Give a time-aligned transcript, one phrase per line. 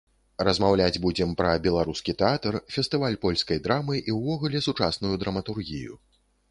[0.47, 5.93] Размаўляць будзем пра беларускі тэатр, фестываль польскай драмы і ўвогуле сучасную драматургію.